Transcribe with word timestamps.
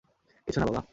কিছু 0.47 0.59
না 0.59 0.65
বাবা। 0.65 0.81